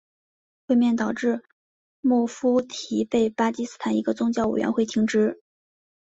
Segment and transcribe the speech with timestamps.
[0.65, 1.43] 会面导致
[2.01, 5.39] 穆夫提被巴基斯坦一个宗教委员会停职。